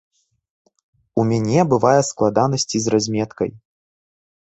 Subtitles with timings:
[1.19, 3.49] У мяне бывае складанасці з разметкай.